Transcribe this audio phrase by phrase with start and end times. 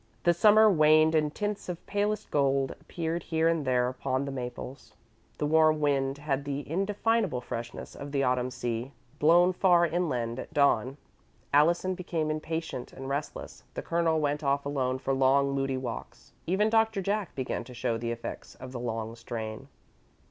[0.23, 4.95] The Summer waned and tints of palest gold appeared here and there upon the maples.
[5.37, 10.55] The warm wind had the indefinable freshness of the Autumn sea, blown far inland at
[10.55, 10.97] dawn.
[11.53, 16.67] Allison became impatient and restless, the Colonel went off alone for long, moody walks; even
[16.71, 19.67] Doctor Jack began to show the effects of the long strain.